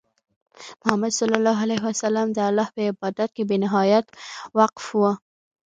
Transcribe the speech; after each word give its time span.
محمد 0.81 1.11
صلى 1.19 1.35
الله 1.39 1.57
عليه 1.63 1.81
وسلم 1.89 2.27
د 2.33 2.37
الله 2.49 2.67
په 2.75 2.81
عبادت 2.89 3.29
کې 3.35 3.43
بې 3.49 3.57
نهایت 3.65 4.05
وقف 4.57 4.85
وو. 4.99 5.11